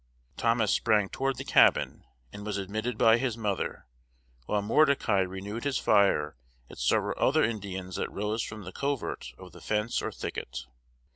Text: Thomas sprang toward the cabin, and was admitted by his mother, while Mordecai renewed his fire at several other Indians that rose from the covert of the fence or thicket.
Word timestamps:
Thomas 0.35 0.71
sprang 0.73 1.09
toward 1.09 1.35
the 1.37 1.43
cabin, 1.43 2.05
and 2.33 2.43
was 2.43 2.57
admitted 2.57 2.97
by 2.97 3.19
his 3.19 3.37
mother, 3.37 3.85
while 4.47 4.63
Mordecai 4.63 5.19
renewed 5.19 5.63
his 5.63 5.77
fire 5.77 6.35
at 6.71 6.79
several 6.79 7.13
other 7.23 7.43
Indians 7.43 7.97
that 7.97 8.11
rose 8.11 8.41
from 8.41 8.63
the 8.63 8.71
covert 8.71 9.31
of 9.37 9.51
the 9.51 9.61
fence 9.61 10.01
or 10.01 10.11
thicket. 10.11 10.65